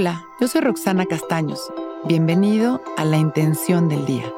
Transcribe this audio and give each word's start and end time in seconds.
Hola, 0.00 0.28
yo 0.38 0.46
soy 0.46 0.60
Roxana 0.60 1.06
Castaños. 1.06 1.72
Bienvenido 2.04 2.80
a 2.96 3.04
La 3.04 3.16
Intención 3.16 3.88
del 3.88 4.06
Día, 4.06 4.32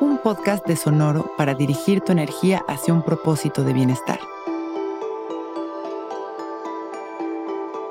un 0.00 0.16
podcast 0.16 0.66
de 0.66 0.76
Sonoro 0.76 1.30
para 1.36 1.52
dirigir 1.52 2.00
tu 2.00 2.12
energía 2.12 2.64
hacia 2.68 2.94
un 2.94 3.02
propósito 3.02 3.64
de 3.64 3.74
bienestar. 3.74 4.18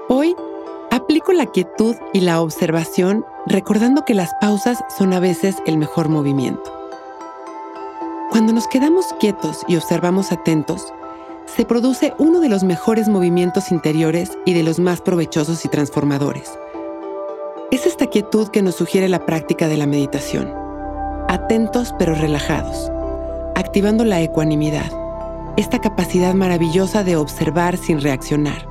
Hoy 0.10 0.36
aplico 0.90 1.34
la 1.34 1.46
quietud 1.46 1.96
y 2.14 2.22
la 2.22 2.42
observación 2.42 3.24
recordando 3.46 4.06
que 4.06 4.16
las 4.16 4.34
pausas 4.42 4.84
son 4.98 5.14
a 5.14 5.20
veces 5.20 5.58
el 5.68 5.78
mejor 5.78 6.10
movimiento. 6.10 6.74
Cuando 8.32 8.54
nos 8.54 8.68
quedamos 8.68 9.14
quietos 9.20 9.64
y 9.68 9.76
observamos 9.76 10.32
atentos, 10.32 10.92
se 11.46 11.64
produce 11.64 12.16
uno 12.18 12.40
de 12.40 12.50
los 12.50 12.64
mejores 12.64 13.08
movimientos 13.08 13.72
interiores 13.72 14.36
y 14.46 14.56
de 14.56 14.64
los 14.64 14.80
más 14.80 15.00
provechosos 15.00 15.64
y 15.64 15.70
transformadores 15.70 16.58
es 17.74 17.88
esta 17.88 18.06
quietud 18.06 18.50
que 18.50 18.62
nos 18.62 18.76
sugiere 18.76 19.10
la 19.10 19.26
práctica 19.26 19.68
de 19.68 19.78
la 19.78 19.88
meditación. 19.88 20.54
Atentos 21.28 21.92
pero 21.98 22.14
relajados, 22.14 22.92
activando 23.56 24.06
la 24.06 24.22
ecuanimidad, 24.22 24.92
esta 25.58 25.82
capacidad 25.82 26.36
maravillosa 26.36 27.04
de 27.04 27.16
observar 27.16 27.78
sin 27.78 28.00
reaccionar, 28.00 28.68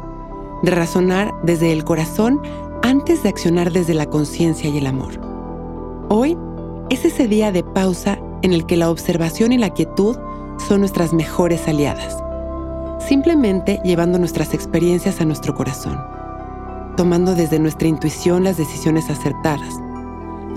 de 0.63 0.71
razonar 0.71 1.33
desde 1.43 1.73
el 1.73 1.83
corazón 1.83 2.41
antes 2.85 3.25
de 3.25 3.31
accionar 3.31 3.73
desde 3.73 3.95
la 3.95 4.07
conciencia 4.07 4.71
y 4.71 4.79
el 4.79 4.87
amor. 4.87 5.15
Hoy 6.09 6.39
es 6.89 7.05
ese 7.05 7.27
día 7.27 7.51
de 7.51 7.65
pausa 7.65 8.21
en 8.43 8.53
el 8.53 8.67
que 8.67 8.77
la 8.77 8.89
observación 8.89 9.53
y 9.53 9.59
la 9.59 9.71
quietud 9.71 10.17
son 10.69 10.79
nuestras 10.79 11.13
mejores 11.13 11.67
aliadas, 11.67 12.19
simplemente 13.01 13.81
llevando 13.83 14.21
nuestras 14.21 14.55
experiencias 14.55 15.21
a 15.21 15.25
nuestro 15.25 15.57
corazón 15.57 16.22
tomando 16.97 17.35
desde 17.35 17.59
nuestra 17.59 17.89
intuición 17.89 18.45
las 18.45 18.57
decisiones 18.57 19.11
acertadas, 19.11 19.81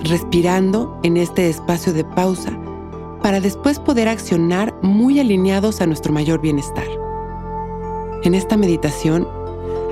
respirando 0.00 0.98
en 1.02 1.16
este 1.16 1.48
espacio 1.48 1.92
de 1.92 2.04
pausa 2.04 2.52
para 3.22 3.40
después 3.40 3.78
poder 3.78 4.08
accionar 4.08 4.74
muy 4.82 5.18
alineados 5.18 5.80
a 5.80 5.86
nuestro 5.86 6.12
mayor 6.12 6.40
bienestar. 6.40 6.86
En 8.22 8.34
esta 8.34 8.56
meditación, 8.56 9.26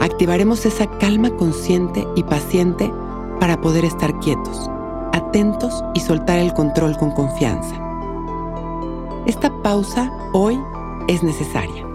activaremos 0.01 0.67
esa 0.67 0.87
calma 0.99 1.31
consciente 1.31 2.07
y 2.17 2.23
paciente 2.23 2.93
para 3.41 3.61
poder 3.61 3.85
estar 3.85 4.19
quietos, 4.21 4.71
atentos 5.13 5.85
y 5.95 6.01
soltar 6.01 6.39
el 6.39 6.53
control 6.55 6.97
con 6.97 7.11
confianza. 7.13 7.75
Esta 9.27 9.51
pausa 9.63 10.13
hoy 10.33 10.61
es 11.09 11.23
necesaria. 11.23 11.94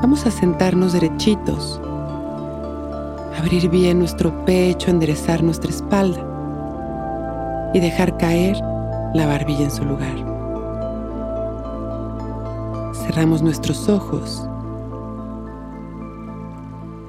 Vamos 0.00 0.24
a 0.26 0.30
sentarnos 0.30 0.92
derechitos, 0.92 1.80
abrir 3.36 3.68
bien 3.68 3.98
nuestro 3.98 4.44
pecho, 4.44 4.90
enderezar 4.90 5.42
nuestra 5.42 5.70
espalda 5.70 6.24
y 7.74 7.80
dejar 7.80 8.16
caer 8.16 8.56
la 9.12 9.26
barbilla 9.26 9.64
en 9.64 9.70
su 9.72 9.84
lugar. 9.84 10.14
Cerramos 12.94 13.42
nuestros 13.42 13.88
ojos. 13.88 14.48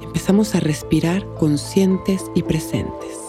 Empezamos 0.02 0.56
a 0.56 0.60
respirar 0.60 1.24
conscientes 1.36 2.26
y 2.34 2.42
presentes. 2.42 3.20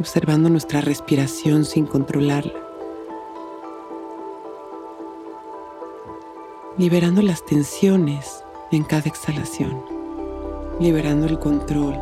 Observando 0.00 0.48
nuestra 0.48 0.80
respiración 0.80 1.66
sin 1.66 1.84
controlarla. 1.84 2.67
Liberando 6.78 7.22
las 7.22 7.44
tensiones 7.44 8.44
en 8.70 8.84
cada 8.84 9.08
exhalación, 9.08 9.82
liberando 10.78 11.26
el 11.26 11.36
control. 11.40 11.96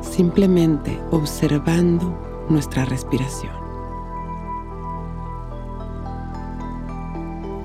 Simplemente 0.00 0.98
observando 1.10 2.18
nuestra 2.48 2.86
respiración. 2.86 3.52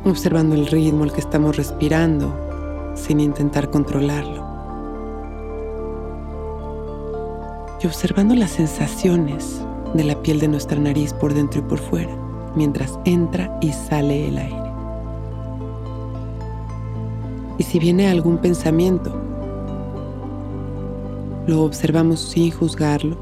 Observando 0.03 0.55
el 0.55 0.67
ritmo 0.67 1.05
al 1.05 1.13
que 1.13 1.21
estamos 1.21 1.55
respirando 1.55 2.35
sin 2.95 3.21
intentar 3.21 3.69
controlarlo. 3.69 4.46
Y 7.81 7.87
observando 7.87 8.35
las 8.35 8.51
sensaciones 8.51 9.61
de 9.93 10.03
la 10.03 10.21
piel 10.21 10.39
de 10.39 10.47
nuestra 10.47 10.79
nariz 10.79 11.13
por 11.13 11.33
dentro 11.33 11.59
y 11.59 11.63
por 11.63 11.79
fuera, 11.79 12.15
mientras 12.55 12.97
entra 13.05 13.57
y 13.61 13.71
sale 13.71 14.27
el 14.27 14.37
aire. 14.37 14.71
Y 17.57 17.63
si 17.63 17.79
viene 17.79 18.07
algún 18.07 18.37
pensamiento, 18.37 19.15
lo 21.47 21.63
observamos 21.63 22.19
sin 22.19 22.51
juzgarlo, 22.51 23.17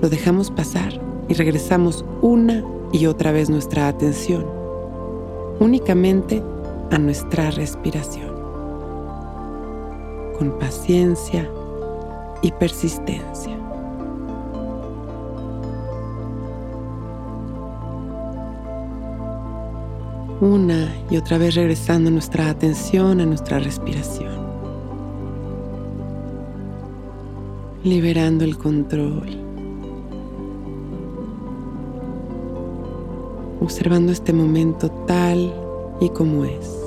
lo 0.00 0.08
dejamos 0.08 0.50
pasar 0.50 1.00
y 1.28 1.34
regresamos 1.34 2.04
una 2.22 2.62
y 2.92 3.06
otra 3.06 3.32
vez 3.32 3.50
nuestra 3.50 3.88
atención 3.88 4.46
únicamente 5.58 6.42
a 6.90 6.98
nuestra 6.98 7.50
respiración 7.50 8.35
con 10.36 10.58
paciencia 10.58 11.48
y 12.42 12.52
persistencia. 12.52 13.56
Una 20.40 20.94
y 21.10 21.16
otra 21.16 21.38
vez 21.38 21.54
regresando 21.54 22.10
nuestra 22.10 22.50
atención 22.50 23.20
a 23.20 23.26
nuestra 23.26 23.58
respiración. 23.58 24.36
Liberando 27.82 28.44
el 28.44 28.58
control. 28.58 29.28
Observando 33.62 34.12
este 34.12 34.34
momento 34.34 34.90
tal 35.06 35.54
y 36.00 36.10
como 36.10 36.44
es. 36.44 36.85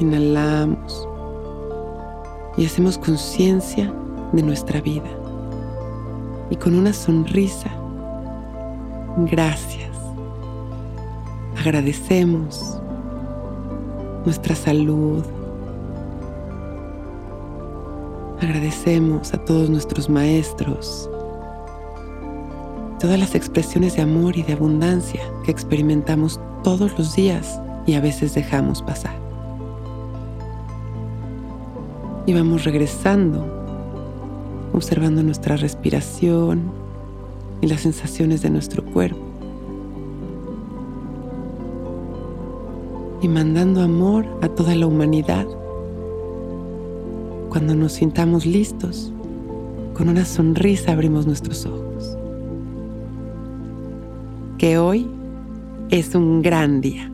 Inhalamos 0.00 1.08
y 2.56 2.66
hacemos 2.66 2.98
conciencia 2.98 3.92
de 4.32 4.42
nuestra 4.42 4.80
vida. 4.80 5.08
Y 6.50 6.56
con 6.56 6.74
una 6.74 6.92
sonrisa, 6.92 7.70
gracias. 9.30 9.96
Agradecemos 11.58 12.80
nuestra 14.24 14.56
salud. 14.56 15.24
Agradecemos 18.40 19.32
a 19.32 19.38
todos 19.38 19.70
nuestros 19.70 20.10
maestros, 20.10 21.08
todas 23.00 23.18
las 23.18 23.34
expresiones 23.34 23.96
de 23.96 24.02
amor 24.02 24.36
y 24.36 24.42
de 24.42 24.52
abundancia 24.52 25.22
que 25.44 25.50
experimentamos 25.50 26.38
todos 26.62 26.98
los 26.98 27.14
días 27.14 27.60
y 27.86 27.94
a 27.94 28.00
veces 28.00 28.34
dejamos 28.34 28.82
pasar 28.82 29.23
y 32.26 32.32
vamos 32.32 32.64
regresando, 32.64 33.46
observando 34.72 35.22
nuestra 35.22 35.56
respiración 35.56 36.62
y 37.60 37.66
las 37.66 37.82
sensaciones 37.82 38.42
de 38.42 38.50
nuestro 38.50 38.84
cuerpo. 38.84 39.20
Y 43.20 43.28
mandando 43.28 43.82
amor 43.82 44.26
a 44.42 44.48
toda 44.48 44.74
la 44.74 44.86
humanidad. 44.86 45.46
Cuando 47.48 47.74
nos 47.74 47.92
sintamos 47.92 48.44
listos, 48.44 49.12
con 49.94 50.08
una 50.08 50.24
sonrisa 50.24 50.92
abrimos 50.92 51.26
nuestros 51.26 51.64
ojos. 51.66 52.18
Que 54.58 54.78
hoy 54.78 55.06
es 55.90 56.14
un 56.14 56.42
gran 56.42 56.80
día. 56.80 57.13